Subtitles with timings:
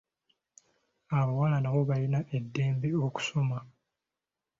[1.17, 3.59] Abawala nabo balina eddembe okusoma.